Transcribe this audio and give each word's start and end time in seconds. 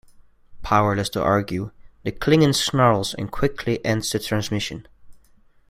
Powerless 0.63 1.09
to 1.09 1.21
argue, 1.21 1.69
the 2.01 2.11
Klingon 2.11 2.55
snarls 2.55 3.13
and 3.13 3.29
quickly 3.31 3.85
ends 3.85 4.09
the 4.11 4.17
transmission. 4.17 4.87